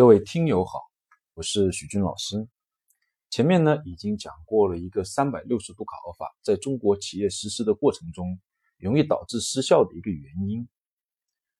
[0.00, 0.80] 各位听友好，
[1.34, 2.48] 我是许军老师。
[3.28, 8.40] 前面呢已经讲过了一个三百六十度考核法在中国企业实施的过程中
[8.78, 10.66] 容易导致失效的一个原因，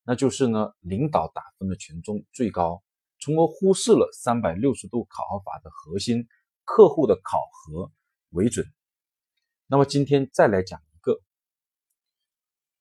[0.04, 2.82] 那就是呢领导打分的权重最高，
[3.18, 6.26] 从而忽视了三百六十度考核法的核心
[6.64, 7.92] 客户的考核
[8.30, 8.64] 为准。
[9.66, 11.20] 那么今天再来讲一个，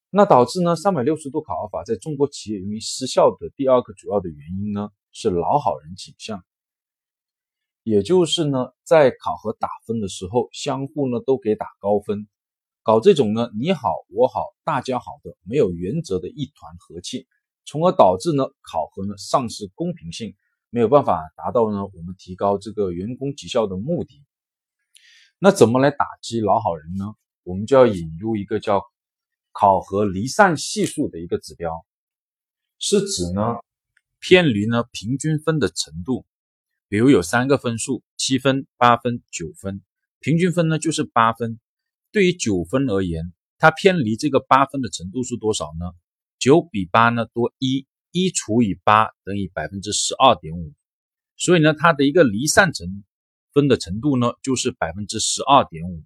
[0.09, 4.89] 那导致呢三百六十度考核法在中国企业容易失效的第二个主要的原因呢？
[5.21, 6.45] 是老好人倾向，
[7.83, 12.29] 也就是呢，在考核打分的时候，相互呢都给打高分，
[12.83, 17.27] 搞这种呢你好我好大家好的没有原则的一团和气，
[17.65, 20.37] 从而导致呢考核呢丧失公平性，
[20.69, 24.23] 没有办法达到呢我们提高这个员工绩效的目的。
[25.37, 27.13] 那怎么来打击老好人呢？
[27.43, 28.81] 我们就要引入一个叫
[29.51, 31.85] 考核离散系数的一个指标，
[32.77, 33.57] 是指呢。
[34.19, 36.25] 偏离呢平均分的程度，
[36.87, 39.81] 比如有三个分数，七分、八分、九分，
[40.19, 41.59] 平均分呢就是八分。
[42.11, 45.91] 对于九分而言，它偏离这个八分的程度是多少呢？
[46.37, 50.73] 九比八呢多一，一除以八等于百分之十二点五，
[51.37, 53.03] 所以呢它的一个离散成
[53.53, 56.03] 分的程度呢就是百分之十二点五。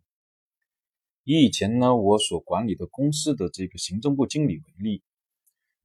[1.23, 5.01] 以以前呢我所管理的公司的这个行政部经理为例。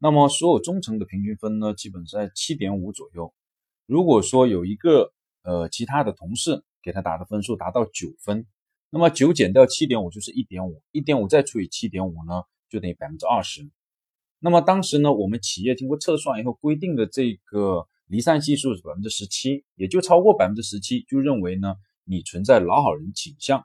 [0.01, 3.35] 那么所有中层的平均分呢，基本在七点五左右。
[3.87, 8.47] 如果说有一个呃其他的同事给他打的分数达到九分，
[8.91, 13.69] 那么九减掉七点五就是一点五，一点五再除以七点五呢，就等于百分之二十。
[14.39, 23.65] 那么当时呢，我们企业经过测算以后规定的这个离散系数是百分之十七，也就超过百分之十七，就认为呢你存在老好人倾向。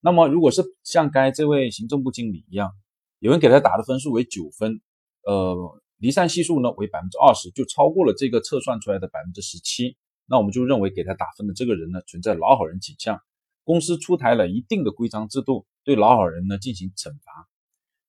[0.00, 2.70] 那么如果是像该这位行政部经理一样，
[3.18, 4.80] 有人给他打的分数为九分。
[5.28, 9.94] 呃，离散系数呢为百分之二十，就超过了这个测算出来的百分之十七。
[10.24, 13.20] 那我们就认为给他打分的这个人呢存在老好人倾向。
[13.62, 17.46] 公司出台了一定的规章制度，对老好人呢进行惩罚。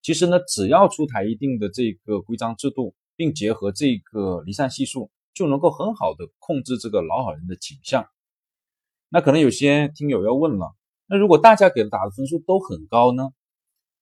[0.02, 8.08] 其实呢，只要出台一定的这个规章制度，并结合这个离散系数，就能够很好的控制这个老好人的倾向。
[9.10, 10.74] 那可能有些听友要问了，
[11.06, 13.32] 那如果大家给的打的分数都很高呢？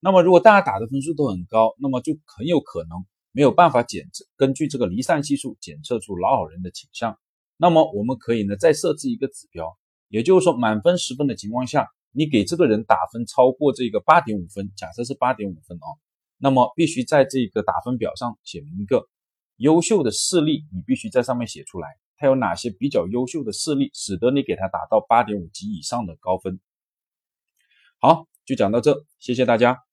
[0.00, 7.18] 那么，如果大家打的分数都很高，那么就很有可能没有办法检测，根据这个离散系数检测出老好人的倾向。
[7.56, 9.76] 那么，我们可以呢再设置一个指标，
[10.08, 15.98] 也就是说，满分十分的情况下，你给这个人打分超过这个八点五分，假设是八点五分哦，
[16.36, 19.08] 那么必须在这个打分表上写明一个
[19.56, 26.60] 优秀的事例，你必须在上面写出来，他有哪些比较优秀的事例，使得你给他打到八点五及以上的高分。
[27.98, 29.87] 好，就讲到这，谢谢大家。